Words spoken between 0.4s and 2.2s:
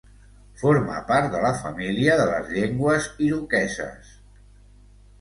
Forma part de la família